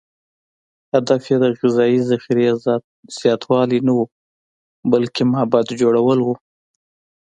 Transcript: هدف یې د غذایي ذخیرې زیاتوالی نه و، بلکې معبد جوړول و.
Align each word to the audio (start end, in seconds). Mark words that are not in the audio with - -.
هدف 0.93 1.21
یې 1.29 1.37
د 1.43 1.45
غذایي 1.59 1.99
ذخیرې 2.09 2.47
زیاتوالی 3.21 3.79
نه 3.87 3.93
و، 3.97 4.01
بلکې 4.91 5.21
معبد 5.31 5.67
جوړول 5.81 6.19
و. 6.23 6.27